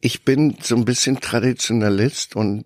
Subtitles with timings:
[0.00, 2.64] Ich bin so ein bisschen Traditionalist und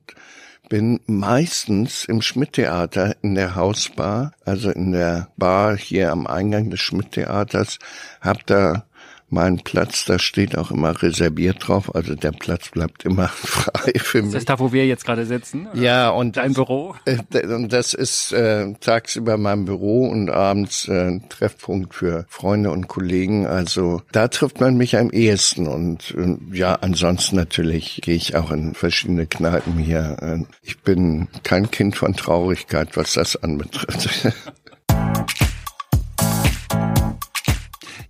[0.68, 6.80] bin meistens im Schmidt-Theater in der Hausbar, also in der Bar hier am Eingang des
[6.80, 7.78] Schmidt-Theaters,
[8.20, 8.86] hab da
[9.32, 14.18] mein Platz, da steht auch immer reserviert drauf, also der Platz bleibt immer frei für
[14.18, 14.28] mich.
[14.28, 15.68] Ist das da, wo wir jetzt gerade sitzen?
[15.74, 16.94] Ja, und dein Büro?
[17.06, 22.88] Äh, und das ist äh, tagsüber mein Büro und abends äh, Treffpunkt für Freunde und
[22.88, 23.46] Kollegen.
[23.46, 28.50] Also da trifft man mich am ehesten und äh, ja, ansonsten natürlich gehe ich auch
[28.50, 30.16] in verschiedene Kneipen hier.
[30.20, 34.32] Äh, ich bin kein Kind von Traurigkeit, was das anbetrifft.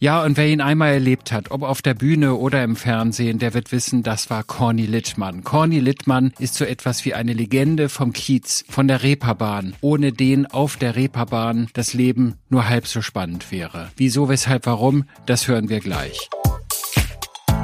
[0.02, 3.54] Ja, und wer ihn einmal erlebt hat, ob auf der Bühne oder im Fernsehen, der
[3.54, 5.44] wird wissen, das war Corny Littmann.
[5.44, 10.46] Corny Littmann ist so etwas wie eine Legende vom Kiez, von der Reeperbahn, ohne den
[10.46, 13.92] auf der Reeperbahn das Leben nur halb so spannend wäre.
[13.96, 16.28] Wieso, weshalb, warum, das hören wir gleich.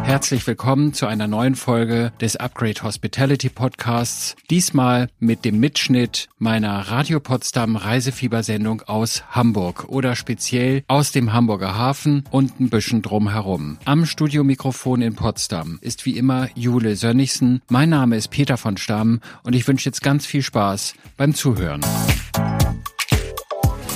[0.09, 4.37] Herzlich willkommen zu einer neuen Folge des Upgrade Hospitality Podcasts.
[4.49, 11.77] Diesmal mit dem Mitschnitt meiner Radio Potsdam Reisefiebersendung aus Hamburg oder speziell aus dem Hamburger
[11.77, 13.77] Hafen und ein bisschen drumherum.
[13.85, 17.61] Am Studiomikrofon in Potsdam ist wie immer Jule Sönnigsen.
[17.69, 21.83] Mein Name ist Peter von Stamm und ich wünsche jetzt ganz viel Spaß beim Zuhören.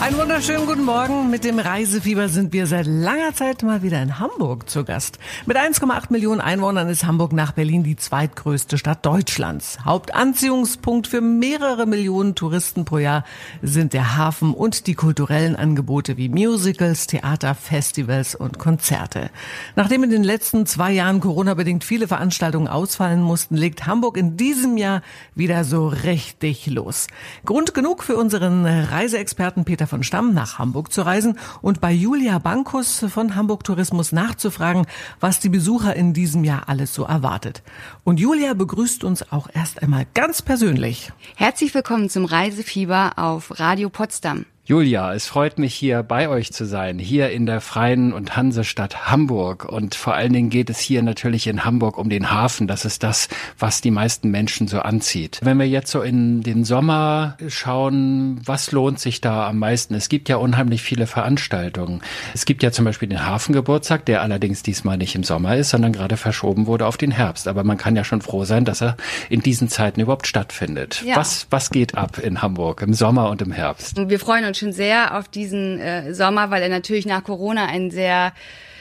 [0.02, 1.30] Einen wunderschönen guten Morgen.
[1.30, 5.20] Mit dem Reisefieber sind wir seit langer Zeit mal wieder in Hamburg zu Gast.
[5.46, 9.78] Mit 1,8 Millionen Einwohnern ist Hamburg nach Berlin die zweitgrößte Stadt Deutschlands.
[9.84, 13.24] Hauptanziehungspunkt für mehrere Millionen Touristen pro Jahr
[13.62, 19.30] sind der Hafen und die kulturellen Angebote wie Musicals, Theater, Festivals und Konzerte.
[19.76, 24.76] Nachdem in den letzten zwei Jahren Corona-bedingt viele Veranstaltungen ausfallen mussten, legt Hamburg in diesem
[24.76, 25.02] Jahr
[25.36, 27.06] wieder so richtig los.
[27.44, 32.38] Grund genug für unseren Reiseexperten Peter von Stamm nach Hamburg zu reisen und bei Julia
[32.38, 34.86] Bankus von Hamburg Tourismus nachzufragen,
[35.20, 37.62] was die Besucher in diesem Jahr alles so erwartet.
[38.02, 41.12] Und Julia begrüßt uns auch erst einmal ganz persönlich.
[41.36, 44.46] Herzlich willkommen zum Reisefieber auf Radio Potsdam.
[44.64, 49.10] Julia, es freut mich hier bei euch zu sein, hier in der freien und Hansestadt
[49.10, 49.64] Hamburg.
[49.64, 52.68] Und vor allen Dingen geht es hier natürlich in Hamburg um den Hafen.
[52.68, 53.28] Das ist das,
[53.58, 55.40] was die meisten Menschen so anzieht.
[55.42, 59.96] Wenn wir jetzt so in den Sommer schauen, was lohnt sich da am meisten?
[59.96, 62.00] Es gibt ja unheimlich viele Veranstaltungen.
[62.32, 65.92] Es gibt ja zum Beispiel den Hafengeburtstag, der allerdings diesmal nicht im Sommer ist, sondern
[65.92, 67.48] gerade verschoben wurde auf den Herbst.
[67.48, 68.96] Aber man kann ja schon froh sein, dass er
[69.28, 71.02] in diesen Zeiten überhaupt stattfindet.
[71.04, 71.16] Ja.
[71.16, 74.08] Was, was geht ab in Hamburg im Sommer und im Herbst?
[74.08, 77.66] Wir freuen uns uns schon sehr auf diesen äh, Sommer, weil er natürlich nach Corona
[77.66, 78.32] ein sehr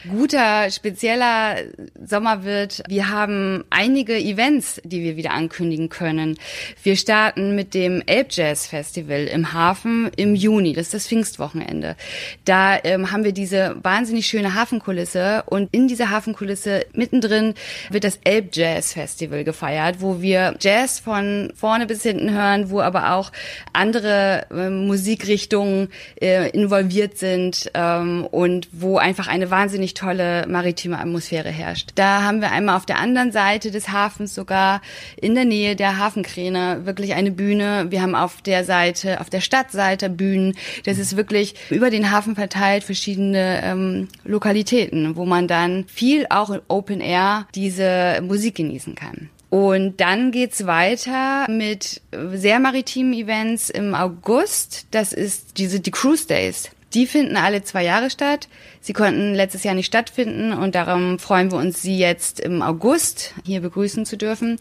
[0.08, 1.56] guter, spezieller
[2.04, 2.82] Sommer wird.
[2.88, 6.38] Wir haben einige Events, die wir wieder ankündigen können.
[6.82, 10.72] Wir starten mit dem Elbjazz Festival im Hafen im Juni.
[10.72, 11.96] Das ist das Pfingstwochenende.
[12.44, 17.54] Da ähm, haben wir diese wahnsinnig schöne Hafenkulisse und in dieser Hafenkulisse mittendrin
[17.90, 23.12] wird das Elbjazz Festival gefeiert, wo wir Jazz von vorne bis hinten hören, wo aber
[23.14, 23.32] auch
[23.72, 25.88] andere äh, Musikrichtungen
[26.20, 31.90] äh, involviert sind ähm, und wo einfach eine wahnsinnig wahnsinnig tolle maritime Atmosphäre herrscht.
[31.94, 34.80] Da haben wir einmal auf der anderen Seite des Hafens sogar
[35.20, 37.86] in der Nähe der Hafenkräne wirklich eine Bühne.
[37.90, 40.54] Wir haben auf der Seite, auf der Stadtseite Bühnen.
[40.84, 46.50] Das ist wirklich über den Hafen verteilt verschiedene ähm, Lokalitäten, wo man dann viel auch
[46.50, 49.30] in Open Air diese Musik genießen kann.
[49.50, 52.00] Und dann geht's weiter mit
[52.32, 54.86] sehr maritimen Events im August.
[54.92, 56.70] Das ist diese die Cruise Days.
[56.94, 58.48] Die finden alle zwei Jahre statt.
[58.80, 63.34] Sie konnten letztes Jahr nicht stattfinden und darum freuen wir uns, Sie jetzt im August
[63.44, 64.58] hier begrüßen zu dürfen.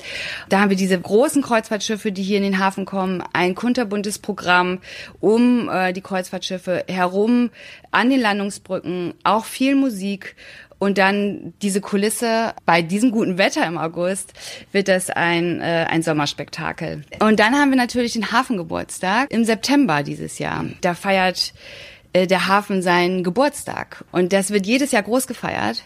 [0.50, 4.80] Da haben wir diese großen Kreuzfahrtschiffe, die hier in den Hafen kommen, ein kunterbuntes Programm
[5.19, 7.50] um äh, die Kreuzfahrtschiffe herum,
[7.92, 10.36] an den Landungsbrücken, auch viel Musik
[10.81, 14.34] und dann diese Kulisse bei diesem guten Wetter im August
[14.72, 17.03] wird das ein, äh, ein Sommerspektakel.
[17.19, 20.66] Und dann haben wir natürlich den Hafengeburtstag im September dieses Jahr.
[20.81, 21.53] Da feiert
[22.14, 24.04] der Hafen seinen Geburtstag.
[24.12, 25.84] Und das wird jedes Jahr groß gefeiert.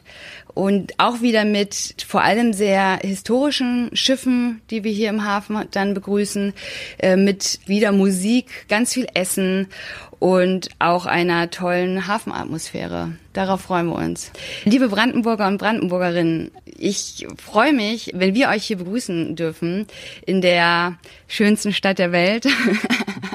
[0.53, 5.93] Und auch wieder mit vor allem sehr historischen Schiffen, die wir hier im Hafen dann
[5.93, 6.53] begrüßen,
[6.99, 9.67] äh, mit wieder Musik, ganz viel Essen
[10.19, 13.11] und auch einer tollen Hafenatmosphäre.
[13.33, 14.31] Darauf freuen wir uns.
[14.63, 19.87] Liebe Brandenburger und Brandenburgerinnen, ich freue mich, wenn wir euch hier begrüßen dürfen
[20.25, 20.97] in der
[21.27, 22.47] schönsten Stadt der Welt.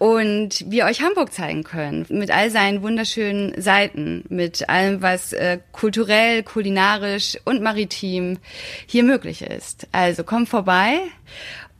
[0.00, 5.58] und wir euch Hamburg zeigen können mit all seinen wunderschönen Seiten, mit allem, was äh,
[5.72, 8.38] kulturell, kulinarisch und maritim
[8.86, 9.88] hier möglich ist.
[9.92, 11.00] Also kommt vorbei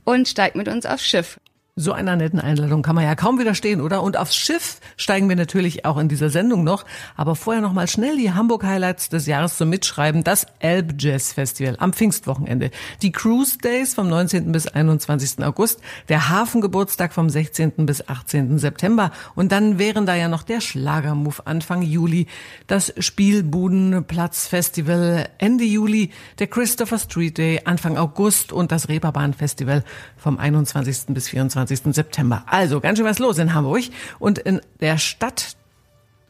[0.03, 1.39] und steigt mit uns aufs Schiff.
[1.81, 4.03] So einer netten Einladung kann man ja kaum widerstehen, oder?
[4.03, 6.85] Und aufs Schiff steigen wir natürlich auch in dieser Sendung noch.
[7.15, 10.23] Aber vorher noch mal schnell die Hamburg-Highlights des Jahres zum Mitschreiben.
[10.23, 12.69] Das Elb Jazz Festival am Pfingstwochenende.
[13.01, 14.51] Die Cruise Days vom 19.
[14.51, 15.43] bis 21.
[15.43, 15.79] August.
[16.07, 17.87] Der Hafengeburtstag vom 16.
[17.87, 18.59] bis 18.
[18.59, 19.11] September.
[19.33, 22.27] Und dann wären da ja noch der Schlagermove Anfang Juli.
[22.67, 26.11] Das Spielbudenplatz Festival Ende Juli.
[26.37, 29.83] Der Christopher Street Day Anfang August und das Reeperbahn Festival
[30.15, 31.05] vom 21.
[31.07, 31.70] bis 24.
[31.77, 32.11] 27.
[32.11, 32.43] September.
[32.47, 33.83] Also ganz schön was los in Hamburg
[34.19, 35.55] und in der Stadt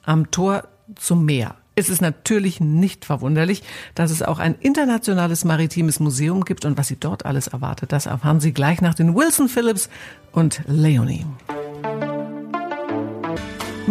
[0.03, 1.55] am Tor zum Meer.
[1.75, 3.63] Es ist natürlich nicht verwunderlich,
[3.95, 8.05] dass es auch ein internationales maritimes Museum gibt und was Sie dort alles erwartet, das
[8.05, 9.89] erfahren Sie gleich nach den Wilson Phillips
[10.33, 11.25] und Leonie.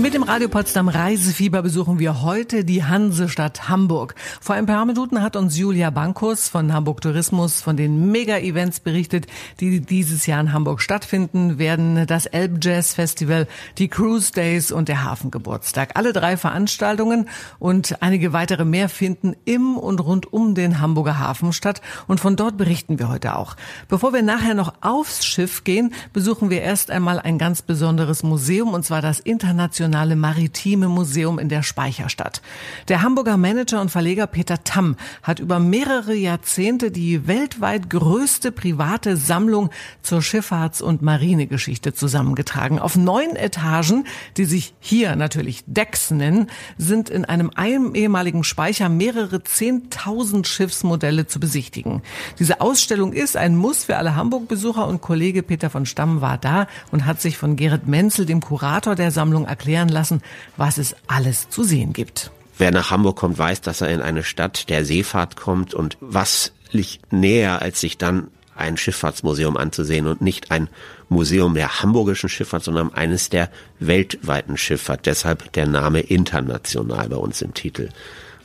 [0.00, 4.14] Mit dem Radio Potsdam Reisefieber besuchen wir heute die Hansestadt Hamburg.
[4.40, 9.26] Vor ein paar Minuten hat uns Julia Bankus von Hamburg Tourismus von den Mega-Events berichtet,
[9.60, 12.06] die dieses Jahr in Hamburg stattfinden werden.
[12.06, 15.90] Das Elb Jazz Festival, die Cruise Days und der Hafengeburtstag.
[15.96, 21.52] Alle drei Veranstaltungen und einige weitere mehr finden im und rund um den Hamburger Hafen
[21.52, 21.82] statt.
[22.06, 23.54] Und von dort berichten wir heute auch.
[23.88, 28.72] Bevor wir nachher noch aufs Schiff gehen, besuchen wir erst einmal ein ganz besonderes Museum,
[28.72, 32.42] und zwar das internationale Nationale Maritime Museum in der Speicherstadt.
[32.86, 34.94] Der Hamburger Manager und Verleger Peter Tamm
[35.24, 39.70] hat über mehrere Jahrzehnte die weltweit größte private Sammlung
[40.00, 42.78] zur Schifffahrts- und Marinegeschichte zusammengetragen.
[42.78, 44.04] Auf neun Etagen,
[44.36, 46.46] die sich hier natürlich Decks nennen,
[46.78, 47.50] sind in einem
[47.94, 52.02] ehemaligen Speicher mehrere zehntausend Schiffsmodelle zu besichtigen.
[52.38, 56.68] Diese Ausstellung ist ein Muss für alle Hamburg-Besucher und Kollege Peter von Stamm war da
[56.92, 60.22] und hat sich von Gerrit Menzel, dem Kurator der Sammlung, erklären erklären lassen,
[60.56, 62.30] was es alles zu sehen gibt.
[62.58, 66.52] Wer nach Hamburg kommt, weiß, dass er in eine Stadt der Seefahrt kommt und was
[66.70, 70.68] liegt näher, als sich dann ein Schifffahrtsmuseum anzusehen und nicht ein
[71.08, 73.48] Museum der hamburgischen Schifffahrt, sondern eines der
[73.78, 75.06] weltweiten Schifffahrt.
[75.06, 77.88] Deshalb der Name international bei uns im Titel.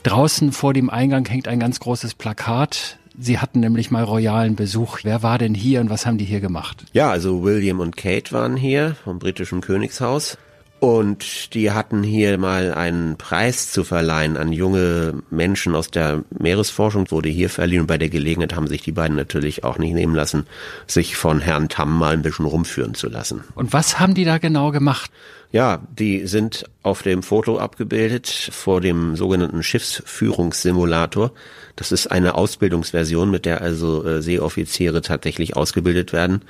[0.04, 2.98] Draußen vor dem Eingang hängt ein ganz großes Plakat.
[3.18, 5.00] Sie hatten nämlich mal royalen Besuch.
[5.04, 6.86] Wer war denn hier und was haben die hier gemacht?
[6.94, 10.38] Ja, also William und Kate waren hier vom britischen Königshaus.
[10.80, 17.10] Und die hatten hier mal einen Preis zu verleihen an junge Menschen aus der Meeresforschung,
[17.12, 17.82] wurde hier verliehen.
[17.82, 20.46] Und bei der Gelegenheit haben sich die beiden natürlich auch nicht nehmen lassen,
[20.86, 23.44] sich von Herrn Tamm mal ein bisschen rumführen zu lassen.
[23.56, 25.12] Und was haben die da genau gemacht?
[25.56, 31.32] Ja, die sind auf dem Foto abgebildet vor dem sogenannten Schiffsführungssimulator.
[31.78, 36.42] Das ist eine Ausbildungsversion, mit der also äh, Seeoffiziere tatsächlich ausgebildet werden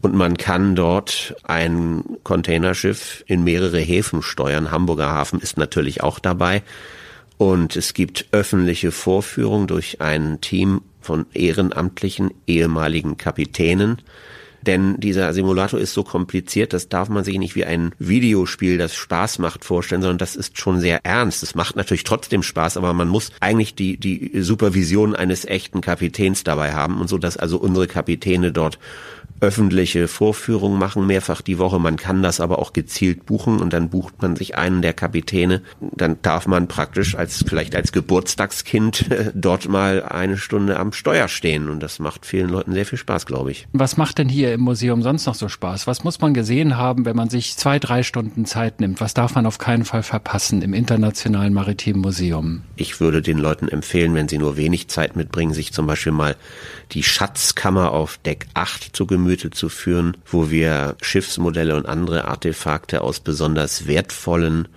[0.00, 4.70] und man kann dort ein Containerschiff in mehrere Häfen steuern.
[4.70, 6.62] Hamburger Hafen ist natürlich auch dabei.
[7.36, 14.00] Und es gibt öffentliche Vorführungen durch ein Team von ehrenamtlichen ehemaligen Kapitänen.
[14.62, 18.94] Denn dieser Simulator ist so kompliziert, das darf man sich nicht wie ein Videospiel, das
[18.94, 21.42] Spaß macht, vorstellen, sondern das ist schon sehr ernst.
[21.42, 26.44] Es macht natürlich trotzdem Spaß, aber man muss eigentlich die, die Supervision eines echten Kapitäns
[26.44, 28.78] dabei haben und so, dass also unsere Kapitäne dort
[29.40, 31.78] öffentliche Vorführungen machen, mehrfach die Woche.
[31.78, 35.62] Man kann das aber auch gezielt buchen und dann bucht man sich einen der Kapitäne.
[35.80, 41.68] Dann darf man praktisch als, vielleicht als Geburtstagskind dort mal eine Stunde am Steuer stehen
[41.68, 43.66] und das macht vielen Leuten sehr viel Spaß, glaube ich.
[43.72, 45.86] Was macht denn hier im Museum sonst noch so Spaß?
[45.86, 49.00] Was muss man gesehen haben, wenn man sich zwei, drei Stunden Zeit nimmt?
[49.00, 52.62] Was darf man auf keinen Fall verpassen im Internationalen Maritimen Museum?
[52.76, 56.36] Ich würde den Leuten empfehlen, wenn sie nur wenig Zeit mitbringen, sich zum Beispiel mal
[56.92, 63.02] die Schatzkammer auf Deck 8 zu Gemüte zu führen, wo wir Schiffsmodelle und andere Artefakte
[63.02, 64.68] aus besonders wertvollen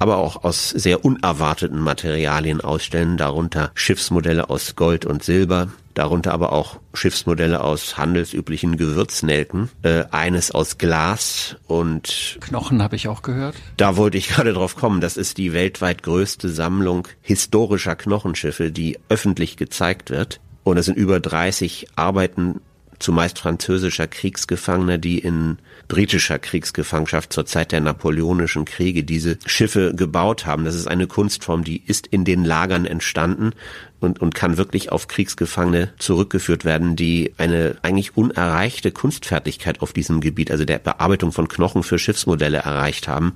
[0.00, 6.52] aber auch aus sehr unerwarteten Materialien ausstellen, darunter Schiffsmodelle aus Gold und Silber, darunter aber
[6.52, 13.56] auch Schiffsmodelle aus handelsüblichen Gewürznelken, äh, eines aus Glas und Knochen habe ich auch gehört.
[13.76, 15.00] Da wollte ich gerade drauf kommen.
[15.00, 20.38] Das ist die weltweit größte Sammlung historischer Knochenschiffe, die öffentlich gezeigt wird.
[20.62, 22.60] Und es sind über 30 Arbeiten
[22.98, 30.46] zumeist französischer Kriegsgefangener, die in britischer Kriegsgefangenschaft zur Zeit der napoleonischen Kriege diese Schiffe gebaut
[30.46, 30.64] haben.
[30.64, 33.52] Das ist eine Kunstform, die ist in den Lagern entstanden
[34.00, 40.20] und, und kann wirklich auf Kriegsgefangene zurückgeführt werden, die eine eigentlich unerreichte Kunstfertigkeit auf diesem
[40.20, 43.34] Gebiet, also der Bearbeitung von Knochen für Schiffsmodelle erreicht haben.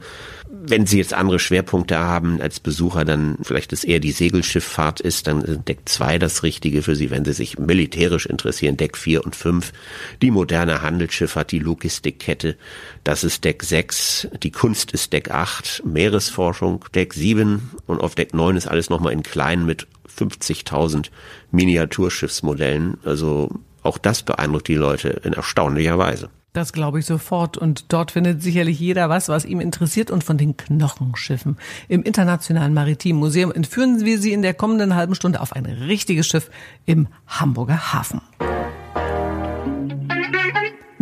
[0.65, 5.27] Wenn Sie jetzt andere Schwerpunkte haben als Besucher, dann vielleicht es eher die Segelschifffahrt ist,
[5.27, 9.25] dann ist Deck 2 das Richtige für Sie, wenn Sie sich militärisch interessieren, Deck 4
[9.25, 9.73] und 5.
[10.21, 12.57] Die moderne Handelsschifffahrt, die Logistikkette,
[13.03, 14.29] das ist Deck 6.
[14.43, 15.83] Die Kunst ist Deck 8.
[15.85, 19.87] Meeresforschung, Deck 7 und auf Deck 9 ist alles nochmal in klein mit
[20.19, 21.11] 50.000
[21.51, 22.99] Miniaturschiffsmodellen.
[23.05, 23.51] Also
[23.83, 26.31] auch das beeindruckt die Leute in erstaunlicher Weise.
[26.53, 27.57] Das glaube ich sofort.
[27.57, 30.11] Und dort findet sicherlich jeder was, was ihm interessiert.
[30.11, 31.57] Und von den Knochenschiffen
[31.89, 36.27] im Internationalen Maritimen Museum entführen wir Sie in der kommenden halben Stunde auf ein richtiges
[36.27, 36.51] Schiff
[36.85, 38.21] im Hamburger Hafen.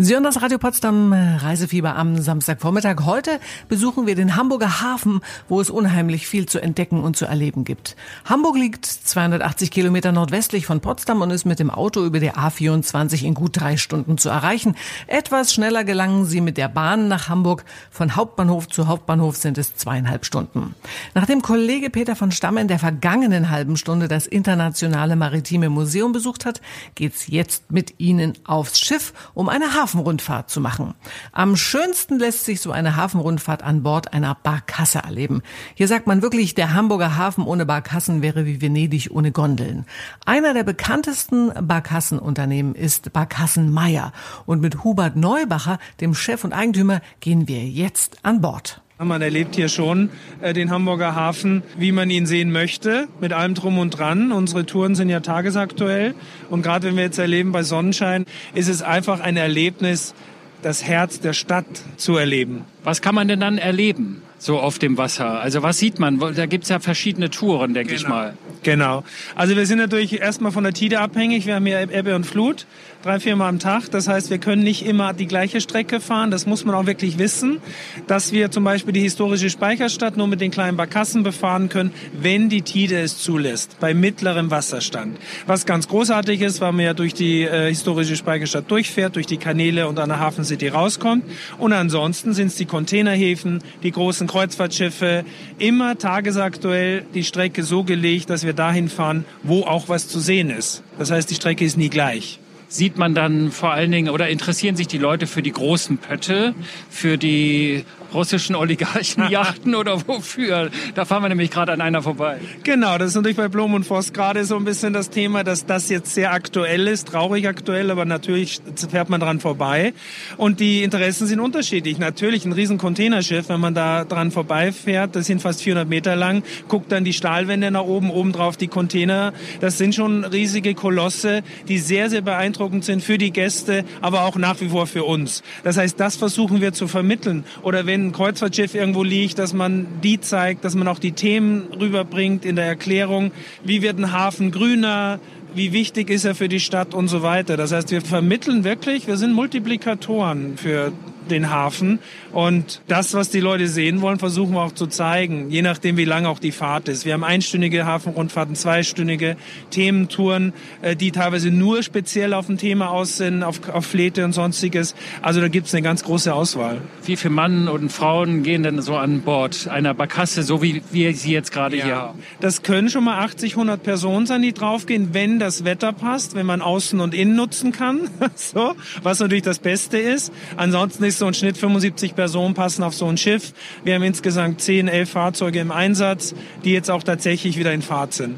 [0.03, 3.05] Sie hören das Radio Potsdam äh, Reisefieber am Samstagvormittag.
[3.05, 3.39] Heute
[3.69, 7.97] besuchen wir den Hamburger Hafen, wo es unheimlich viel zu entdecken und zu erleben gibt.
[8.25, 13.25] Hamburg liegt 280 Kilometer nordwestlich von Potsdam und ist mit dem Auto über der A24
[13.25, 14.75] in gut drei Stunden zu erreichen.
[15.07, 17.67] Etwas schneller gelangen Sie mit der Bahn nach Hamburg.
[17.91, 20.77] Von Hauptbahnhof zu Hauptbahnhof sind es zweieinhalb Stunden.
[21.13, 26.47] Nachdem Kollege Peter von Stamm in der vergangenen halben Stunde das Internationale Maritime Museum besucht
[26.47, 26.63] hat,
[26.95, 30.95] geht's jetzt mit Ihnen aufs Schiff, um eine Hafen Hafenrundfahrt zu machen.
[31.33, 35.43] Am schönsten lässt sich so eine Hafenrundfahrt an Bord einer Barkasse erleben.
[35.75, 39.87] Hier sagt man wirklich, der Hamburger Hafen ohne Barkassen wäre wie Venedig ohne Gondeln.
[40.25, 44.13] Einer der bekanntesten Barkassenunternehmen ist Barkassen Meier.
[44.47, 48.81] Und mit Hubert Neubacher, dem Chef und Eigentümer, gehen wir jetzt an Bord.
[49.03, 50.11] Man erlebt hier schon
[50.43, 54.31] äh, den Hamburger Hafen, wie man ihn sehen möchte, mit allem drum und dran.
[54.31, 56.15] Unsere Touren sind ja tagesaktuell.
[56.51, 60.15] Und gerade wenn wir jetzt erleben bei Sonnenschein, ist es einfach ein Erlebnis,
[60.61, 61.65] das Herz der Stadt
[61.97, 62.67] zu erleben.
[62.85, 64.21] Was kann man denn dann erleben?
[64.41, 65.41] so auf dem Wasser?
[65.41, 66.19] Also was sieht man?
[66.19, 68.03] Da gibt's ja verschiedene Touren, denke genau.
[68.03, 68.35] ich mal.
[68.63, 69.05] Genau.
[69.35, 71.47] Also wir sind natürlich erstmal von der Tide abhängig.
[71.47, 72.67] Wir haben hier Ebbe und Flut,
[73.03, 73.91] drei, viermal am Tag.
[73.91, 76.31] Das heißt, wir können nicht immer die gleiche Strecke fahren.
[76.31, 77.59] Das muss man auch wirklich wissen,
[78.07, 82.49] dass wir zum Beispiel die historische Speicherstadt nur mit den kleinen Barkassen befahren können, wenn
[82.49, 85.19] die Tide es zulässt, bei mittlerem Wasserstand.
[85.47, 89.39] Was ganz großartig ist, weil man ja durch die äh, historische Speicherstadt durchfährt, durch die
[89.39, 91.25] Kanäle und an der Hafen City rauskommt.
[91.59, 95.25] Und ansonsten sind es die Containerhäfen, die großen Kreuzfahrtschiffe,
[95.59, 100.51] immer tagesaktuell die Strecke so gelegt, dass wir dahin fahren, wo auch was zu sehen
[100.51, 100.83] ist.
[100.99, 102.40] Das heißt, die Strecke ist nie gleich
[102.71, 106.55] sieht man dann vor allen Dingen oder interessieren sich die Leute für die großen Pötte,
[106.89, 110.71] für die russischen Oligarchenjachten oder wofür?
[110.95, 112.39] Da fahren wir nämlich gerade an einer vorbei.
[112.65, 115.67] Genau, das ist natürlich bei Blom und Voss gerade so ein bisschen das Thema, dass
[115.67, 119.93] das jetzt sehr aktuell ist, traurig aktuell, aber natürlich fährt man dran vorbei.
[120.37, 121.99] Und die Interessen sind unterschiedlich.
[121.99, 126.43] Natürlich ein riesen Containerschiff, wenn man da dran vorbeifährt, das sind fast 400 Meter lang,
[126.69, 129.33] guckt dann die Stahlwände nach oben, oben drauf die Container.
[129.61, 134.37] Das sind schon riesige Kolosse, die sehr, sehr beeindruckend sind für die Gäste, aber auch
[134.37, 135.43] nach wie vor für uns.
[135.63, 137.45] Das heißt, das versuchen wir zu vermitteln.
[137.63, 141.13] Oder wenn wenn ein Kreuzfahrtschiff irgendwo liegt, dass man die zeigt, dass man auch die
[141.13, 143.31] Themen rüberbringt in der Erklärung.
[143.63, 145.21] Wie wird ein Hafen grüner?
[145.55, 147.57] Wie wichtig ist er für die Stadt und so weiter?
[147.57, 150.93] Das heißt, wir vermitteln wirklich, wir sind Multiplikatoren für
[151.31, 151.99] den Hafen.
[152.33, 156.05] Und das, was die Leute sehen wollen, versuchen wir auch zu zeigen, je nachdem, wie
[156.05, 157.05] lang auch die Fahrt ist.
[157.05, 159.37] Wir haben einstündige Hafenrundfahrten, zweistündige
[159.71, 164.33] Thementouren, äh, die teilweise nur speziell auf ein Thema aus sind, auf, auf Flete und
[164.33, 164.95] sonstiges.
[165.23, 166.81] Also da gibt es eine ganz große Auswahl.
[167.05, 171.15] Wie viele Mann und Frauen gehen denn so an Bord einer Barkasse, so wie wir
[171.15, 171.85] sie jetzt gerade ja.
[171.85, 172.19] hier haben?
[172.41, 176.47] Das können schon mal 80, 100 Personen sein, die draufgehen, wenn das Wetter passt, wenn
[176.47, 180.33] man außen und innen nutzen kann, so, was natürlich das Beste ist.
[180.57, 183.53] Ansonsten ist so ein Schnitt 75 Personen passen auf so ein Schiff.
[183.85, 186.35] Wir haben insgesamt 10, 11 Fahrzeuge im Einsatz,
[186.65, 188.37] die jetzt auch tatsächlich wieder in Fahrt sind.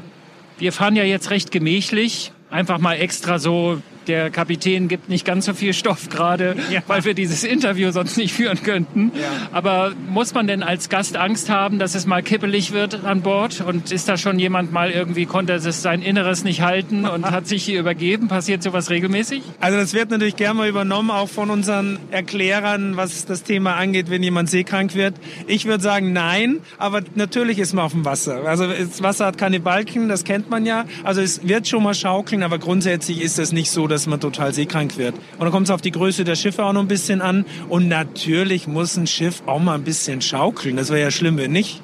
[0.59, 5.45] Wir fahren ja jetzt recht gemächlich, einfach mal extra so der Kapitän gibt nicht ganz
[5.45, 6.81] so viel Stoff gerade, ja.
[6.87, 9.11] weil wir dieses Interview sonst nicht führen könnten.
[9.15, 9.49] Ja.
[9.51, 13.61] Aber muss man denn als Gast Angst haben, dass es mal kippelig wird an Bord?
[13.61, 17.47] Und ist da schon jemand mal irgendwie, konnte es sein Inneres nicht halten und hat
[17.47, 18.27] sich hier übergeben?
[18.27, 19.43] Passiert sowas regelmäßig?
[19.59, 24.09] Also das wird natürlich gerne mal übernommen, auch von unseren Erklärern, was das Thema angeht,
[24.09, 25.15] wenn jemand seekrank wird.
[25.47, 28.45] Ich würde sagen, nein, aber natürlich ist man auf dem Wasser.
[28.45, 30.85] Also das Wasser hat keine Balken, das kennt man ja.
[31.03, 34.53] Also es wird schon mal schaukeln, aber grundsätzlich ist es nicht so, dass man total
[34.53, 35.15] seekrank wird.
[35.15, 37.45] Und dann kommt es auf die Größe der Schiffe auch noch ein bisschen an.
[37.69, 40.75] Und natürlich muss ein Schiff auch mal ein bisschen schaukeln.
[40.75, 41.81] Das wäre ja schlimm, wenn nicht.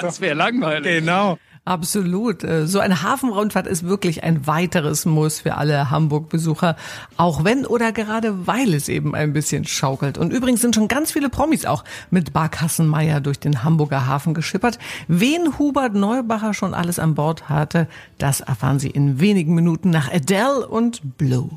[0.00, 1.00] Das wäre langweilig.
[1.00, 1.38] Genau.
[1.70, 2.42] Absolut.
[2.42, 6.74] Äh, so eine Hafenrundfahrt ist wirklich ein weiteres Muss für alle Hamburg-Besucher,
[7.16, 10.18] auch wenn oder gerade weil es eben ein bisschen schaukelt.
[10.18, 14.80] Und übrigens sind schon ganz viele Promis auch mit Barkassenmeier durch den Hamburger Hafen geschippert.
[15.06, 17.86] Wen Hubert Neubacher schon alles an Bord hatte,
[18.18, 21.50] das erfahren Sie in wenigen Minuten nach Adele und Blue.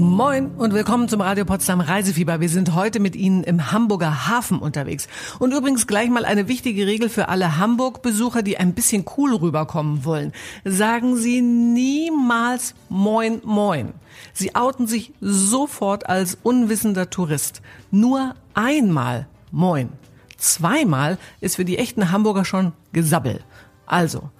[0.00, 2.40] Moin und willkommen zum Radio Potsdam Reisefieber.
[2.40, 5.08] Wir sind heute mit Ihnen im Hamburger Hafen unterwegs.
[5.38, 10.06] Und übrigens gleich mal eine wichtige Regel für alle Hamburg-Besucher, die ein bisschen cool rüberkommen
[10.06, 10.32] wollen.
[10.64, 13.92] Sagen Sie niemals Moin Moin.
[14.32, 17.60] Sie outen sich sofort als unwissender Tourist.
[17.90, 19.90] Nur einmal Moin.
[20.38, 23.40] Zweimal ist für die echten Hamburger schon Gesabbel.
[23.84, 24.30] Also,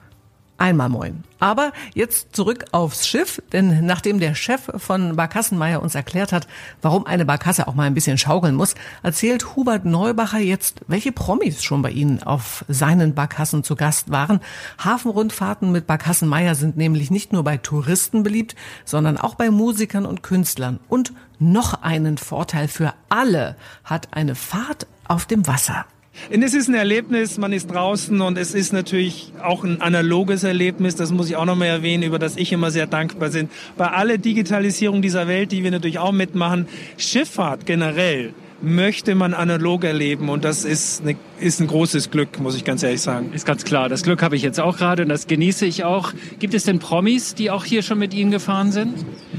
[0.60, 1.24] Einmal moin.
[1.38, 6.46] Aber jetzt zurück aufs Schiff, denn nachdem der Chef von Barkassenmeier uns erklärt hat,
[6.82, 11.62] warum eine Barkasse auch mal ein bisschen schaukeln muss, erzählt Hubert Neubacher jetzt, welche Promis
[11.62, 14.40] schon bei Ihnen auf seinen Barkassen zu Gast waren.
[14.76, 20.22] Hafenrundfahrten mit Barkassenmeier sind nämlich nicht nur bei Touristen beliebt, sondern auch bei Musikern und
[20.22, 20.78] Künstlern.
[20.90, 25.86] Und noch einen Vorteil für alle hat eine Fahrt auf dem Wasser.
[26.32, 30.44] Und es ist ein Erlebnis, man ist draußen und es ist natürlich auch ein analoges
[30.44, 33.48] Erlebnis, das muss ich auch nochmal erwähnen, über das ich immer sehr dankbar bin.
[33.76, 39.84] Bei aller Digitalisierung dieser Welt, die wir natürlich auch mitmachen, Schifffahrt generell möchte man analog
[39.84, 43.32] erleben und das ist, eine, ist ein großes Glück, muss ich ganz ehrlich sagen.
[43.32, 46.12] Ist ganz klar, das Glück habe ich jetzt auch gerade und das genieße ich auch.
[46.38, 48.94] Gibt es denn Promis, die auch hier schon mit Ihnen gefahren sind?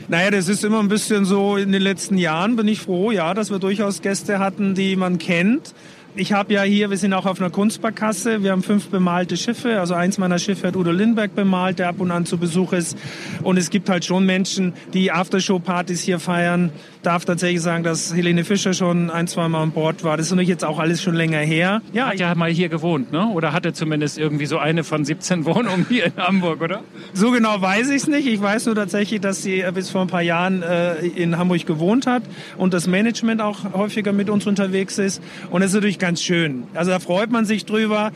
[0.08, 3.34] Naja, das ist immer ein bisschen so, in den letzten Jahren bin ich froh, ja,
[3.34, 5.74] dass wir durchaus Gäste hatten, die man kennt.
[6.14, 9.80] Ich habe ja hier, wir sind auch auf einer Kunstbarkasse, wir haben fünf bemalte Schiffe,
[9.80, 12.98] also eins meiner Schiffe hat Udo Lindberg bemalt, der ab und an zu Besuch ist.
[13.44, 16.72] Und es gibt halt schon Menschen, die Aftershow-Partys hier feiern.
[17.02, 20.18] Darf tatsächlich sagen, dass Helene Fischer schon ein, zwei Mal an Bord war.
[20.18, 21.82] Das ist natürlich jetzt auch alles schon länger her.
[21.94, 23.28] Ja, hat ja mal hier gewohnt, ne?
[23.28, 26.82] Oder hatte zumindest irgendwie so eine von 17 Wohnungen hier in Hamburg, oder?
[27.14, 28.28] So genau weiß ich es nicht.
[28.28, 32.06] Ich weiß nur tatsächlich, dass sie bis vor ein paar Jahren äh, in Hamburg gewohnt
[32.06, 32.24] hat
[32.58, 35.24] und das Management auch häufiger mit uns unterwegs ist.
[35.50, 36.64] Und es ist natürlich ganz schön.
[36.74, 38.12] Also da freut man sich drüber.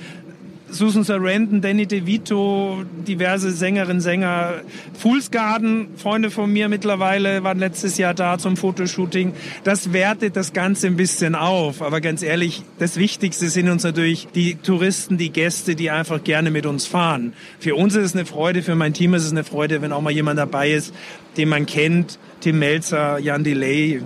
[0.67, 4.55] Susan Sarandon, Danny DeVito, diverse Sängerinnen, Sänger.
[4.97, 9.33] Fools Garden, Freunde von mir mittlerweile, waren letztes Jahr da zum Fotoshooting.
[9.63, 11.83] Das wertet das Ganze ein bisschen auf.
[11.83, 16.49] Aber ganz ehrlich, das Wichtigste sind uns natürlich die Touristen, die Gäste, die einfach gerne
[16.49, 17.33] mit uns fahren.
[17.59, 20.01] Für uns ist es eine Freude, für mein Team ist es eine Freude, wenn auch
[20.01, 20.93] mal jemand dabei ist,
[21.37, 22.17] den man kennt.
[22.41, 24.01] Tim Melzer, Jan Delay,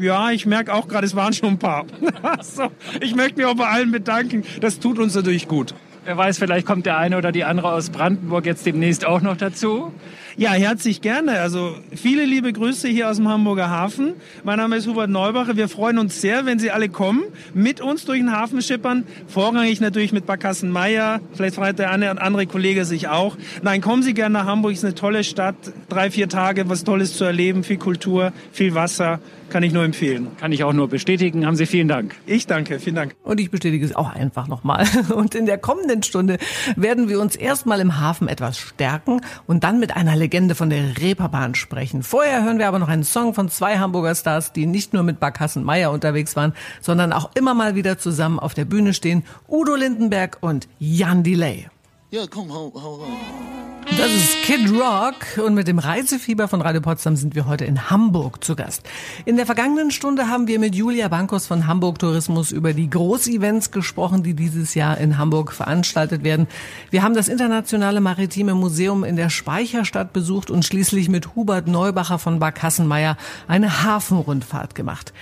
[0.00, 1.86] ja, ich merke auch gerade, es waren schon ein paar.
[2.42, 4.44] so, ich möchte mich auch bei allen bedanken.
[4.60, 5.74] Das tut uns natürlich gut.
[6.04, 9.36] Wer weiß, vielleicht kommt der eine oder die andere aus Brandenburg jetzt demnächst auch noch
[9.36, 9.92] dazu.
[10.40, 11.38] Ja, herzlich gerne.
[11.40, 14.14] Also viele liebe Grüße hier aus dem Hamburger Hafen.
[14.42, 15.58] Mein Name ist Hubert Neubacher.
[15.58, 19.04] Wir freuen uns sehr, wenn Sie alle kommen, mit uns durch den Hafen schippern.
[19.26, 21.20] Vorrangig natürlich mit Barkassen Meier.
[21.34, 23.36] Vielleicht freut der eine andere Kollege sich auch.
[23.62, 24.72] Nein, kommen Sie gerne nach Hamburg.
[24.72, 25.56] Es ist eine tolle Stadt.
[25.90, 27.62] Drei, vier Tage, was Tolles zu erleben.
[27.62, 29.20] Viel Kultur, viel Wasser.
[29.50, 30.28] Kann ich nur empfehlen.
[30.38, 31.44] Kann ich auch nur bestätigen.
[31.44, 32.14] Haben Sie vielen Dank.
[32.24, 32.78] Ich danke.
[32.78, 33.16] Vielen Dank.
[33.24, 34.86] Und ich bestätige es auch einfach nochmal.
[35.14, 36.38] Und in der kommenden Stunde
[36.76, 40.96] werden wir uns erstmal im Hafen etwas stärken und dann mit einer Legende von der
[40.98, 42.02] Reeperbahn sprechen.
[42.02, 45.20] Vorher hören wir aber noch einen Song von zwei Hamburger Stars, die nicht nur mit
[45.20, 49.24] Barkassen Meier unterwegs waren, sondern auch immer mal wieder zusammen auf der Bühne stehen.
[49.48, 51.68] Udo Lindenberg und Jan Delay.
[52.10, 53.69] Ja, komm, hau, hau, hau.
[53.86, 57.90] Das ist Kid Rock und mit dem Reisefieber von Radio Potsdam sind wir heute in
[57.90, 58.82] Hamburg zu Gast.
[59.24, 63.70] In der vergangenen Stunde haben wir mit Julia Bankos von Hamburg Tourismus über die Großevents
[63.70, 66.46] gesprochen, die dieses Jahr in Hamburg veranstaltet werden.
[66.90, 72.18] Wir haben das Internationale Maritime Museum in der Speicherstadt besucht und schließlich mit Hubert Neubacher
[72.18, 73.16] von Barkassenmeier
[73.48, 75.12] eine Hafenrundfahrt gemacht.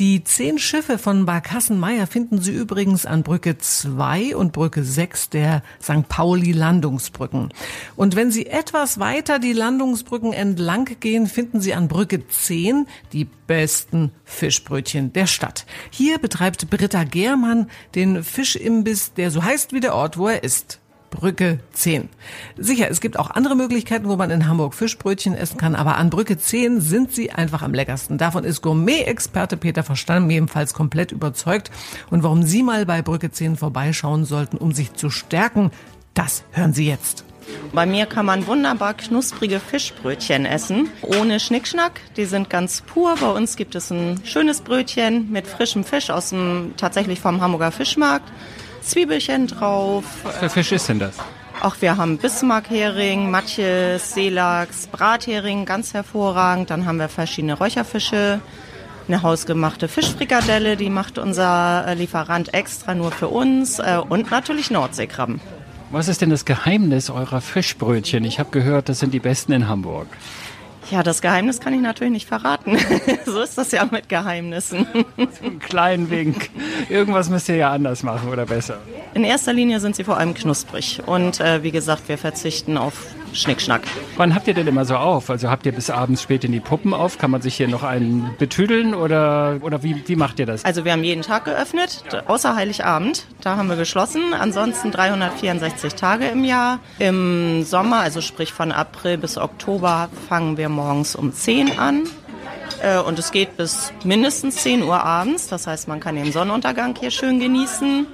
[0.00, 5.62] Die zehn Schiffe von Barkassenmeier finden Sie übrigens an Brücke 2 und Brücke 6 der
[5.78, 6.08] St.
[6.08, 7.52] Pauli Landungsbrücken.
[7.96, 13.26] Und wenn Sie etwas weiter die Landungsbrücken entlang gehen, finden Sie an Brücke 10 die
[13.46, 15.66] besten Fischbrötchen der Stadt.
[15.90, 20.79] Hier betreibt Britta Germann den Fischimbiss, der so heißt wie der Ort, wo er ist.
[21.10, 22.08] Brücke 10.
[22.56, 26.08] Sicher, es gibt auch andere Möglichkeiten, wo man in Hamburg Fischbrötchen essen kann, aber an
[26.08, 28.16] Brücke 10 sind sie einfach am leckersten.
[28.16, 31.70] Davon ist Gourmet-Experte Peter Verstamm ebenfalls komplett überzeugt.
[32.10, 35.70] Und warum Sie mal bei Brücke 10 vorbeischauen sollten, um sich zu stärken,
[36.14, 37.24] das hören Sie jetzt.
[37.72, 42.00] Bei mir kann man wunderbar knusprige Fischbrötchen essen, ohne Schnickschnack.
[42.16, 43.14] Die sind ganz pur.
[43.20, 47.72] Bei uns gibt es ein schönes Brötchen mit frischem Fisch aus dem tatsächlich vom Hamburger
[47.72, 48.30] Fischmarkt.
[48.82, 50.04] Zwiebelchen drauf.
[50.22, 51.16] Was für Fisch ist denn das?
[51.62, 56.70] Auch wir haben Bismarckhering, Matjes, Seelachs, Brathering, ganz hervorragend.
[56.70, 58.40] Dann haben wir verschiedene Räucherfische,
[59.08, 64.70] eine hausgemachte Fischfrikadelle, die macht unser äh, Lieferant extra nur für uns äh, und natürlich
[64.70, 65.40] Nordseekrabben.
[65.90, 68.24] Was ist denn das Geheimnis eurer Fischbrötchen?
[68.24, 70.06] Ich habe gehört, das sind die besten in Hamburg.
[70.90, 72.76] Ja, das Geheimnis kann ich natürlich nicht verraten.
[73.24, 74.86] so ist das ja mit Geheimnissen.
[75.16, 76.50] so einen kleinen Wink.
[76.88, 78.78] Irgendwas müsst ihr ja anders machen oder besser.
[79.14, 81.00] In erster Linie sind sie vor allem knusprig.
[81.06, 83.82] Und äh, wie gesagt, wir verzichten auf Schnickschnack.
[84.16, 85.30] Wann habt ihr denn immer so auf?
[85.30, 87.18] Also habt ihr bis abends spät in die Puppen auf?
[87.18, 90.64] Kann man sich hier noch einen betüdeln oder, oder wie, wie macht ihr das?
[90.64, 93.26] Also wir haben jeden Tag geöffnet, außer Heiligabend.
[93.40, 94.34] Da haben wir geschlossen.
[94.38, 96.80] Ansonsten 364 Tage im Jahr.
[96.98, 102.04] Im Sommer, also sprich von April bis Oktober, fangen wir morgens um 10 an.
[102.82, 105.48] Äh, und es geht bis mindestens 10 Uhr abends.
[105.48, 108.06] Das heißt, man kann den Sonnenuntergang hier schön genießen.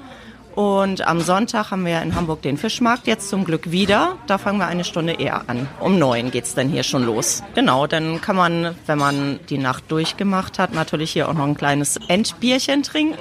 [0.56, 4.16] Und am Sonntag haben wir in Hamburg den Fischmarkt jetzt zum Glück wieder.
[4.26, 5.68] Da fangen wir eine Stunde eher an.
[5.80, 7.42] Um neun geht's dann hier schon los.
[7.54, 11.58] Genau, dann kann man, wenn man die Nacht durchgemacht hat, natürlich hier auch noch ein
[11.58, 13.18] kleines Endbierchen trinken.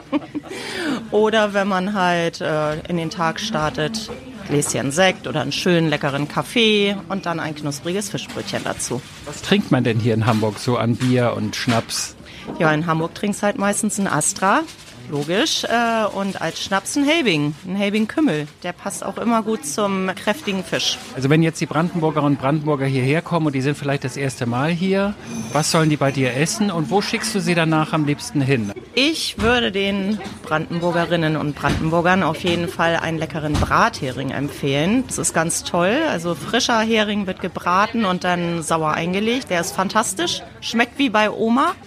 [1.10, 4.10] Oder wenn man halt äh, in den Tag startet,
[4.48, 9.00] Gläschen Sekt oder einen schönen leckeren Kaffee und dann ein knuspriges Fischbrötchen dazu.
[9.24, 12.16] Was trinkt man denn hier in Hamburg so an Bier und Schnaps?
[12.58, 14.62] Ja, in Hamburg trinkst halt meistens ein Astra
[15.10, 15.64] Logisch.
[15.64, 18.46] Äh, und als Schnaps ein Helbing, ein Helbing Kümmel.
[18.62, 20.98] Der passt auch immer gut zum kräftigen Fisch.
[21.14, 24.46] Also wenn jetzt die Brandenburger und Brandenburger hierher kommen und die sind vielleicht das erste
[24.46, 25.14] Mal hier,
[25.52, 28.72] was sollen die bei dir essen und wo schickst du sie danach am liebsten hin?
[28.94, 35.04] Ich würde den Brandenburgerinnen und Brandenburgern auf jeden Fall einen leckeren Brathering empfehlen.
[35.06, 35.96] Das ist ganz toll.
[36.08, 39.50] Also frischer Hering wird gebraten und dann sauer eingelegt.
[39.50, 40.42] Der ist fantastisch.
[40.60, 41.74] Schmeckt wie bei Oma.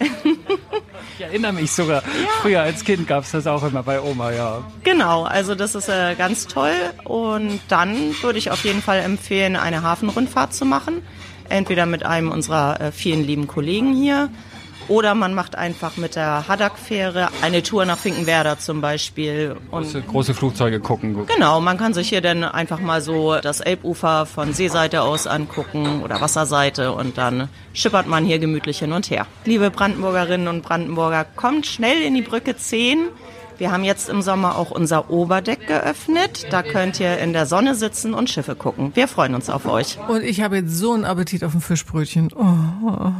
[1.18, 2.28] Ich erinnere mich sogar, ja.
[2.40, 4.64] früher als Kind gab es das auch immer bei Oma, ja.
[4.84, 6.72] Genau, also das ist äh, ganz toll.
[7.04, 11.02] Und dann würde ich auf jeden Fall empfehlen, eine Hafenrundfahrt zu machen.
[11.50, 14.30] Entweder mit einem unserer äh, vielen lieben Kollegen hier
[14.88, 19.56] oder man macht einfach mit der Haddock-Fähre eine Tour nach Finkenwerder zum Beispiel.
[19.70, 21.26] Und große, große Flugzeuge gucken.
[21.26, 26.02] Genau, man kann sich hier dann einfach mal so das Elbufer von Seeseite aus angucken
[26.02, 29.26] oder Wasserseite und dann schippert man hier gemütlich hin und her.
[29.44, 33.08] Liebe Brandenburgerinnen und Brandenburger, kommt schnell in die Brücke 10.
[33.58, 36.46] Wir haben jetzt im Sommer auch unser Oberdeck geöffnet.
[36.50, 38.90] Da könnt ihr in der Sonne sitzen und Schiffe gucken.
[38.94, 39.98] Wir freuen uns auf euch.
[40.08, 42.30] Und ich habe jetzt so einen Appetit auf ein Fischbrötchen.
[42.34, 43.12] Oh.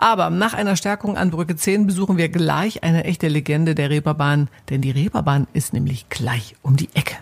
[0.00, 4.48] Aber nach einer Stärkung an Brücke 10 besuchen wir gleich eine echte Legende der Reeperbahn,
[4.70, 7.16] denn die Reeperbahn ist nämlich gleich um die Ecke.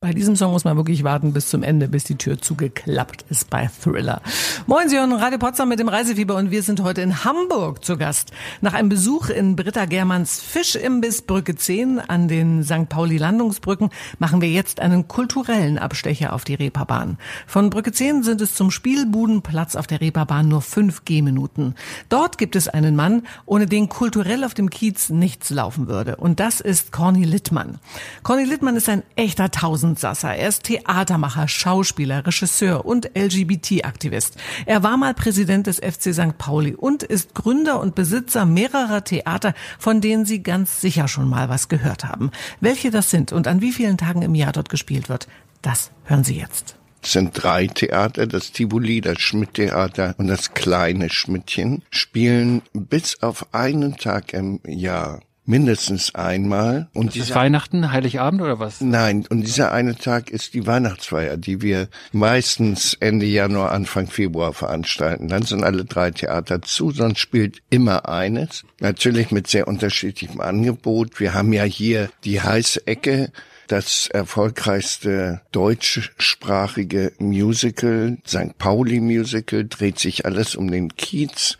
[0.00, 3.50] Bei diesem Song muss man wirklich warten bis zum Ende, bis die Tür zugeklappt ist
[3.50, 4.22] bei Thriller.
[4.68, 7.96] Moin, Sie hören Radio Potsdam mit dem Reisefieber und wir sind heute in Hamburg zu
[7.96, 8.30] Gast.
[8.60, 12.88] Nach einem Besuch in Britta Germans Fischimbiss Brücke 10 an den St.
[12.88, 17.18] Pauli Landungsbrücken machen wir jetzt einen kulturellen Abstecher auf die Reeperbahn.
[17.48, 21.74] Von Brücke 10 sind es zum Spielbudenplatz auf der Reeperbahn nur fünf Gehminuten.
[22.08, 26.14] Dort gibt es einen Mann, ohne den kulturell auf dem Kiez nichts laufen würde.
[26.14, 27.80] Und das ist Corny Littmann.
[28.22, 30.34] Corny Littmann ist ein echter Tausend Tausendsasser.
[30.34, 34.36] Er ist Theatermacher, Schauspieler, Regisseur und LGBT-Aktivist.
[34.66, 36.36] Er war mal Präsident des FC St.
[36.38, 41.48] Pauli und ist Gründer und Besitzer mehrerer Theater, von denen Sie ganz sicher schon mal
[41.48, 42.30] was gehört haben.
[42.60, 45.28] Welche das sind und an wie vielen Tagen im Jahr dort gespielt wird,
[45.62, 46.76] das hören Sie jetzt.
[47.02, 53.54] Es sind drei Theater, das Tivoli, das Schmidt-Theater und das kleine Schmidtchen, spielen bis auf
[53.54, 56.88] einen Tag im Jahr mindestens einmal.
[56.92, 58.80] Und ist Weihnachten, Heiligabend oder was?
[58.80, 64.52] Nein, und dieser eine Tag ist die Weihnachtsfeier, die wir meistens Ende Januar, Anfang Februar
[64.52, 65.28] veranstalten.
[65.28, 68.64] Dann sind alle drei Theater zu, sonst spielt immer eines.
[68.80, 71.18] Natürlich mit sehr unterschiedlichem Angebot.
[71.18, 73.32] Wir haben ja hier die heiße Ecke,
[73.68, 78.56] das erfolgreichste deutschsprachige Musical, St.
[78.58, 81.58] Pauli Musical, dreht sich alles um den Kiez.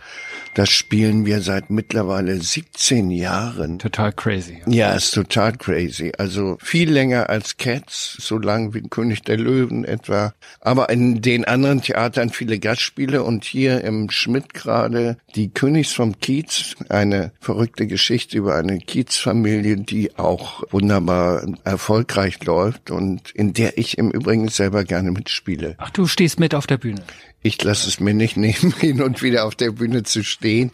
[0.54, 3.78] Das spielen wir seit mittlerweile 17 Jahren.
[3.78, 4.60] Total crazy.
[4.66, 6.12] Ja, ist total crazy.
[6.18, 10.34] Also viel länger als Cats, so lang wie König der Löwen etwa.
[10.60, 16.18] Aber in den anderen Theatern viele Gastspiele und hier im Schmidt gerade die Königs vom
[16.20, 23.78] Kiez, eine verrückte Geschichte über eine Kiezfamilie, die auch wunderbar erfolgreich läuft und in der
[23.78, 25.76] ich im Übrigen selber gerne mitspiele.
[25.78, 27.02] Ach, du stehst mit auf der Bühne.
[27.42, 30.72] Ich lasse es mir nicht nehmen, hin und wieder auf der Bühne zu stehen.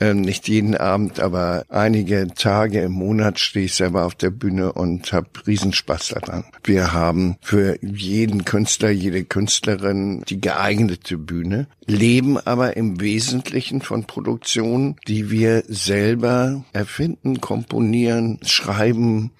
[0.00, 4.72] Ähm, nicht jeden Abend, aber einige Tage im Monat stehe ich selber auf der Bühne
[4.72, 6.44] und habe Riesenspaß daran.
[6.62, 14.04] Wir haben für jeden Künstler, jede Künstlerin die geeignete Bühne, leben aber im Wesentlichen von
[14.04, 19.32] Produktionen, die wir selber erfinden, komponieren, schreiben,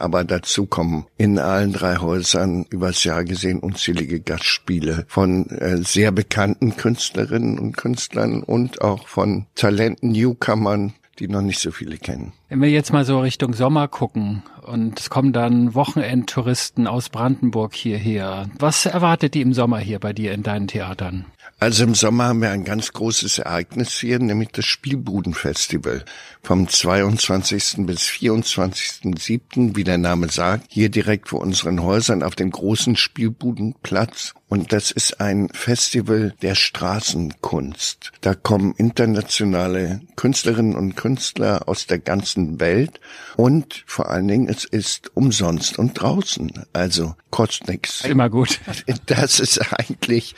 [0.00, 6.12] aber dazu kommen in allen drei Häusern übers Jahr gesehen unzählige Gastspiele von äh, sehr
[6.12, 12.32] bekannten Künstlerinnen und Künstlern und auch von Talenten, Newcomern, die noch nicht so viele kennen.
[12.48, 17.74] Wenn wir jetzt mal so Richtung Sommer gucken und es kommen dann Wochenendtouristen aus Brandenburg
[17.74, 21.26] hierher, was erwartet die im Sommer hier bei dir in deinen Theatern?
[21.62, 26.06] Also im Sommer haben wir ein ganz großes Ereignis hier, nämlich das Spielbudenfestival.
[26.42, 27.84] Vom 22.
[27.84, 34.32] bis 24.07., wie der Name sagt, hier direkt vor unseren Häusern auf dem großen Spielbudenplatz.
[34.50, 38.12] Und das ist ein Festival der Straßenkunst.
[38.20, 43.00] Da kommen internationale Künstlerinnen und Künstler aus der ganzen Welt.
[43.36, 46.52] Und vor allen Dingen, es ist umsonst und draußen.
[46.72, 48.04] Also kostet nichts.
[48.04, 48.60] Immer gut.
[49.06, 50.34] Das ist eigentlich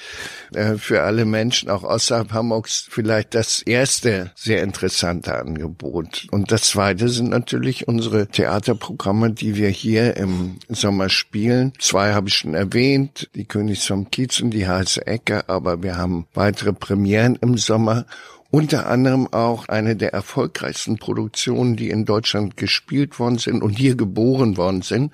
[0.54, 6.26] äh, für alle alle Menschen auch außerhalb Hamburgs vielleicht das erste sehr interessante Angebot.
[6.32, 11.74] Und das zweite sind natürlich unsere Theaterprogramme, die wir hier im Sommer spielen.
[11.78, 15.96] Zwei habe ich schon erwähnt, die Königs vom Kiez und die heiße Ecke, aber wir
[15.96, 18.06] haben weitere Premieren im Sommer
[18.50, 23.96] unter anderem auch eine der erfolgreichsten Produktionen, die in Deutschland gespielt worden sind und hier
[23.96, 25.10] geboren worden sind.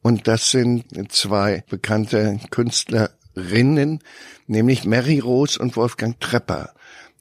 [0.00, 3.98] Und das sind zwei bekannte Künstlerinnen,
[4.46, 6.70] nämlich Mary Rose und Wolfgang Trepper.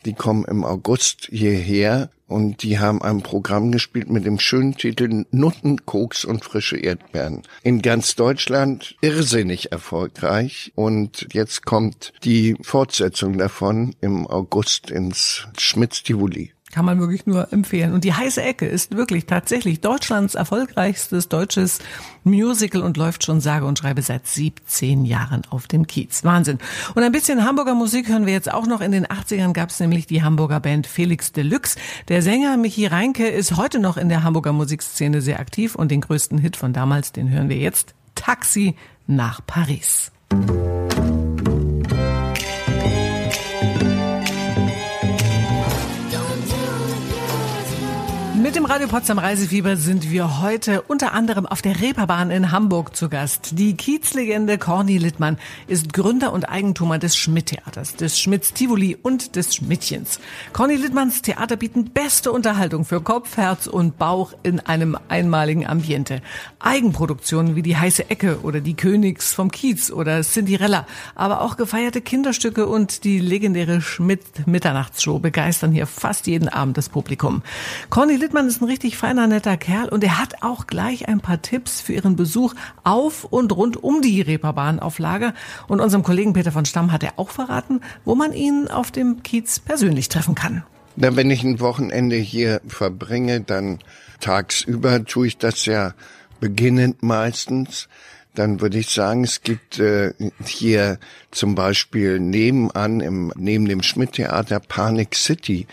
[0.06, 5.26] Die kommen im August hierher und die haben ein Programm gespielt mit dem schönen Titel
[5.32, 7.44] Nutten, Koks und frische Erdbeeren.
[7.64, 16.52] In ganz Deutschland irrsinnig erfolgreich und jetzt kommt die Fortsetzung davon im August ins Schmitz-Tivoli.
[16.72, 17.94] Kann man wirklich nur empfehlen.
[17.94, 21.80] Und die heiße Ecke ist wirklich tatsächlich Deutschlands erfolgreichstes deutsches
[22.26, 26.26] Musical und läuft schon sage und schreibe seit 17 Jahren auf dem Kiez.
[26.26, 26.60] Wahnsinn.
[26.94, 28.82] Und ein bisschen Hamburger Musik hören wir jetzt auch noch.
[28.82, 31.78] In den 80ern gab es nämlich die Hamburger Band Felix Deluxe.
[32.10, 36.02] Der Sänger Michi Reinke ist heute noch in der Hamburger Musikszene sehr aktiv und den
[36.02, 37.94] größten Hit von damals, den hören wir jetzt.
[38.16, 38.76] Taxi
[39.08, 40.12] nach Paris.
[40.34, 41.07] Mit
[48.58, 53.08] dem Radio Potsdam Reisefieber sind wir heute unter anderem auf der Reeperbahn in Hamburg zu
[53.08, 53.52] Gast.
[53.60, 59.54] Die Kiezlegende Corny Littmann ist Gründer und Eigentumer des Schmidt-Theaters, des Schmidts Tivoli und des
[59.54, 60.20] Schmidtchens.
[60.54, 66.24] Corny Littmanns Theater bieten beste Unterhaltung für Kopf, Herz und Bauch in einem einmaligen Ambiente.
[66.58, 72.02] Eigenproduktionen wie die heiße Ecke oder die Königs vom Kiez oder Cinderella, aber auch gefeierte
[72.02, 77.44] Kinderstücke und die legendäre Schmidt-Mitternachtsshow begeistern hier fast jeden Abend das Publikum.
[77.92, 81.20] Corny Littmann Wittmann ist ein richtig feiner, netter Kerl und er hat auch gleich ein
[81.20, 85.34] paar Tipps für Ihren Besuch auf und rund um die Reeperbahn auf Lager.
[85.68, 89.22] Und unserem Kollegen Peter von Stamm hat er auch verraten, wo man ihn auf dem
[89.22, 90.64] Kiez persönlich treffen kann.
[90.96, 93.80] Na, wenn ich ein Wochenende hier verbringe, dann
[94.22, 95.94] tagsüber tue ich das ja
[96.40, 97.90] beginnend meistens
[98.38, 100.14] dann würde ich sagen, es gibt äh,
[100.46, 101.00] hier
[101.32, 105.68] zum Beispiel nebenan, im, neben dem Schmidt-Theater Panic City.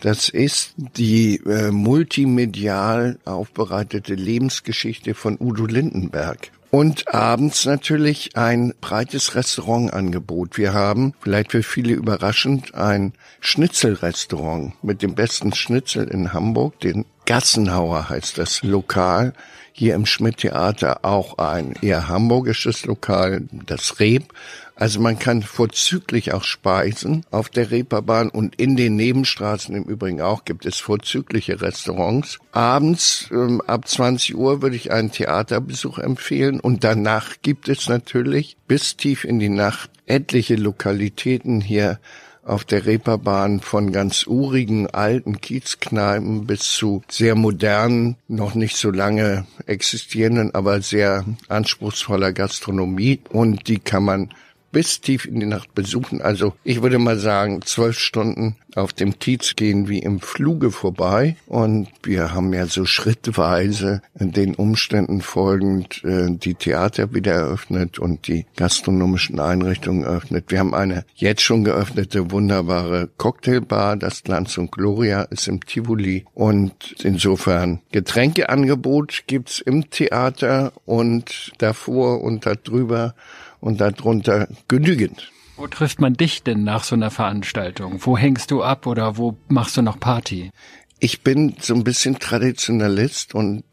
[0.00, 6.50] Das ist die äh, multimedial aufbereitete Lebensgeschichte von Udo Lindenberg.
[6.70, 10.56] Und abends natürlich ein breites Restaurantangebot.
[10.56, 17.06] Wir haben, vielleicht für viele überraschend, ein Schnitzelrestaurant mit dem besten Schnitzel in Hamburg, den
[17.26, 19.34] Gassenhauer heißt das Lokal
[19.80, 24.34] hier im Schmidt-Theater auch ein eher hamburgisches Lokal, das Reb.
[24.74, 30.20] Also man kann vorzüglich auch speisen auf der Reeperbahn und in den Nebenstraßen im Übrigen
[30.20, 32.40] auch gibt es vorzügliche Restaurants.
[32.52, 38.58] Abends ähm, ab 20 Uhr würde ich einen Theaterbesuch empfehlen und danach gibt es natürlich
[38.68, 41.98] bis tief in die Nacht etliche Lokalitäten hier
[42.44, 48.90] auf der Reeperbahn von ganz urigen alten Kiezkneipen bis zu sehr modernen, noch nicht so
[48.90, 53.20] lange existierenden, aber sehr anspruchsvoller Gastronomie.
[53.30, 54.30] Und die kann man
[54.72, 56.22] bis tief in die Nacht besuchen.
[56.22, 61.36] Also ich würde mal sagen, zwölf Stunden auf dem Kiez gehen wie im Fluge vorbei.
[61.46, 68.28] Und wir haben ja so schrittweise den Umständen folgend äh, die Theater wieder eröffnet und
[68.28, 70.46] die gastronomischen Einrichtungen eröffnet.
[70.48, 73.96] Wir haben eine jetzt schon geöffnete wunderbare Cocktailbar.
[73.96, 76.24] Das Glanz und Gloria ist im Tivoli.
[76.34, 83.14] Und insofern Getränkeangebot gibt's im Theater und davor und darüber
[83.60, 85.30] und darunter genügend.
[85.56, 87.98] Wo trifft man dich denn nach so einer Veranstaltung?
[88.00, 90.50] Wo hängst du ab oder wo machst du noch Party?
[90.98, 93.64] Ich bin so ein bisschen Traditionalist und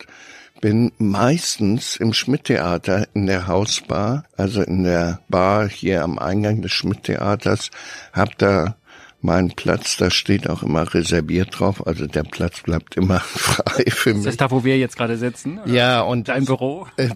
[0.60, 6.72] bin meistens im Schmidt-Theater in der Hausbar, also in der Bar hier am Eingang des
[6.72, 7.70] Schmidt-Theaters,
[8.12, 8.76] hab da
[9.22, 14.10] mein Platz, da steht auch immer reserviert drauf, also der Platz bleibt immer frei für
[14.10, 14.20] mich.
[14.20, 15.60] Ist das da, wo wir jetzt gerade sitzen?
[15.60, 15.72] Oder?
[15.72, 16.88] Ja, und dein Büro?
[16.98, 17.10] Äh,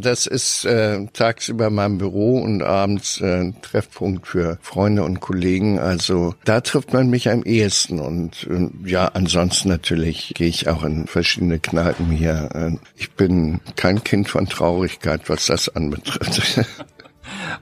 [0.00, 5.78] das ist äh, tagsüber mein Büro und abends äh, Treffpunkt für Freunde und Kollegen.
[5.78, 10.84] Also da trifft man mich am ehesten und äh, ja, ansonsten natürlich gehe ich auch
[10.84, 12.50] in verschiedene Kneipen hier.
[12.54, 16.66] Äh, ich bin kein Kind von Traurigkeit, was das anbetrifft.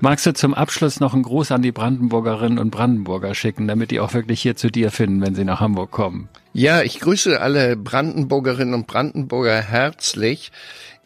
[0.01, 4.01] Magst du zum Abschluss noch einen Gruß an die Brandenburgerinnen und Brandenburger schicken, damit die
[4.01, 6.29] auch wirklich hier zu dir finden, wenn sie nach Hamburg kommen?
[6.53, 10.53] Ja, ich grüße alle Brandenburgerinnen und Brandenburger herzlich.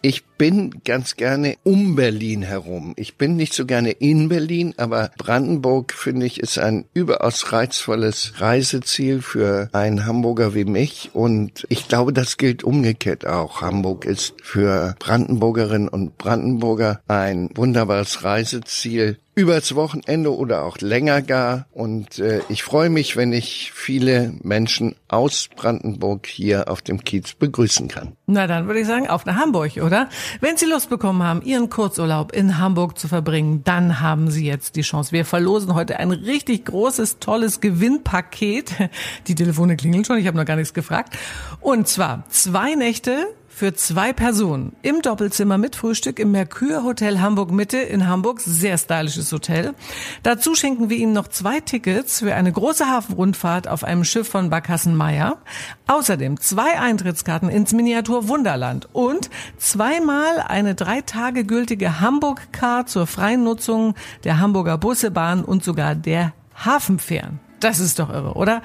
[0.03, 2.95] Ich bin ganz gerne um Berlin herum.
[2.97, 8.41] Ich bin nicht so gerne in Berlin, aber Brandenburg, finde ich, ist ein überaus reizvolles
[8.41, 11.11] Reiseziel für einen Hamburger wie mich.
[11.13, 13.61] Und ich glaube, das gilt umgekehrt auch.
[13.61, 19.19] Hamburg ist für Brandenburgerinnen und Brandenburger ein wunderbares Reiseziel.
[19.35, 21.67] Übers Wochenende oder auch länger gar.
[21.73, 27.35] Und äh, ich freue mich, wenn ich viele Menschen aus Brandenburg hier auf dem Kiez
[27.35, 28.13] begrüßen kann.
[28.27, 30.09] Na dann würde ich sagen, auf nach Hamburg, oder?
[30.41, 34.77] Wenn Sie Lust bekommen haben, Ihren Kurzurlaub in Hamburg zu verbringen, dann haben Sie jetzt
[34.77, 35.13] die Chance.
[35.13, 38.73] Wir verlosen heute ein richtig großes, tolles Gewinnpaket.
[39.27, 41.17] Die Telefone klingeln schon, ich habe noch gar nichts gefragt.
[41.61, 43.27] Und zwar zwei Nächte
[43.61, 48.41] für zwei Personen im Doppelzimmer mit Frühstück im Mercure Hotel Hamburg Mitte in Hamburg.
[48.41, 49.75] Sehr stylisches Hotel.
[50.23, 54.49] Dazu schenken wir Ihnen noch zwei Tickets für eine große Hafenrundfahrt auf einem Schiff von
[54.49, 55.37] Barkassen Meyer.
[55.89, 63.45] Außerdem zwei Eintrittskarten ins Miniatur Wunderland und zweimal eine drei Tage gültige Hamburg-Card zur freien
[63.45, 63.95] Nutzung
[64.25, 67.41] der Hamburger Busse, Bahn und sogar der Hafenfähren.
[67.61, 68.63] Das ist doch irre, oder?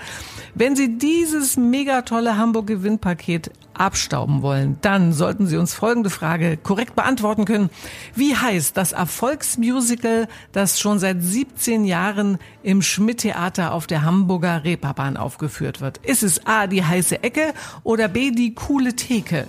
[0.53, 6.95] Wenn Sie dieses mega tolle Hamburg-Gewinnpaket abstauben wollen, dann sollten Sie uns folgende Frage korrekt
[6.95, 7.69] beantworten können.
[8.15, 15.17] Wie heißt das Erfolgsmusical, das schon seit 17 Jahren im Schmidt-Theater auf der Hamburger Reeperbahn
[15.17, 15.97] aufgeführt wird?
[15.99, 19.47] Ist es A, die heiße Ecke oder B, die coole Theke?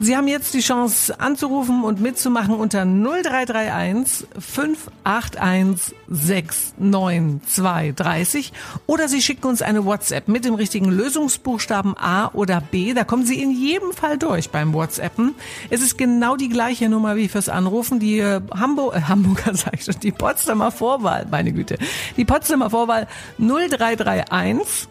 [0.00, 8.52] Sie haben jetzt die Chance anzurufen und mitzumachen unter 0331 581 69230
[8.86, 12.94] oder Sie schicken uns eine WhatsApp mit dem richtigen Lösungsbuchstaben A oder B.
[12.94, 15.34] Da kommen Sie in jedem Fall durch beim WhatsAppen.
[15.70, 17.98] Es ist genau die gleiche Nummer wie fürs Anrufen.
[18.00, 21.78] Die äh, Hamburg, äh, Hamburger sag ich schon, die Potsdamer Vorwahl, meine Güte.
[22.16, 23.06] Die Potsdamer Vorwahl
[23.38, 24.88] 0331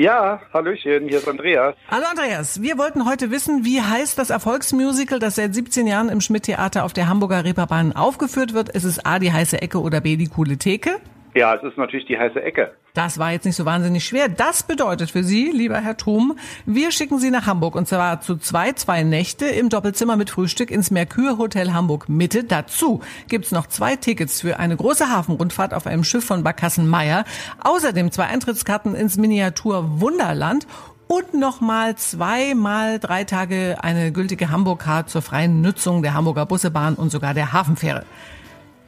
[0.00, 1.74] Ja, Hallöchen, hier ist Andreas.
[1.90, 6.22] Hallo Andreas, wir wollten heute wissen, wie heißt das Erfolgsmusical, das seit 17 Jahren im
[6.22, 8.70] Schmidt-Theater auf der Hamburger Reeperbahn aufgeführt wird?
[8.70, 10.92] Ist es A, die heiße Ecke oder B, die coole Theke?
[11.34, 12.72] Ja, es ist natürlich die heiße Ecke.
[12.94, 14.28] Das war jetzt nicht so wahnsinnig schwer.
[14.28, 18.36] Das bedeutet für Sie, lieber Herr Thum, wir schicken Sie nach Hamburg und zwar zu
[18.36, 22.42] zwei, zwei Nächte im Doppelzimmer mit Frühstück ins Mercure Hotel Hamburg Mitte.
[22.42, 27.24] Dazu gibt's noch zwei Tickets für eine große Hafenrundfahrt auf einem Schiff von Barkassen Meyer.
[27.62, 30.66] Außerdem zwei Eintrittskarten ins Miniatur Wunderland
[31.06, 37.10] und nochmal zweimal drei Tage eine gültige Hamburg-Card zur freien Nutzung der Hamburger Bussebahn und
[37.10, 38.04] sogar der Hafenfähre.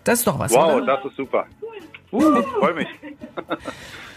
[0.04, 0.96] Das ist doch was, Wow, oder?
[0.96, 1.46] das ist super.
[2.12, 2.88] Uh, freue mich.